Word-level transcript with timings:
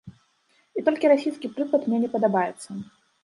І 0.79 0.83
толькі 0.87 1.11
расійскі 1.13 1.51
прыклад 1.57 1.85
мне 1.91 1.99
не 2.05 2.09
падабаецца. 2.17 2.69